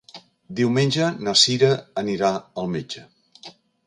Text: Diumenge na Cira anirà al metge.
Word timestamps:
Diumenge 0.59 1.09
na 1.27 1.33
Cira 1.41 1.69
anirà 2.03 2.31
al 2.63 2.71
metge. 2.77 3.05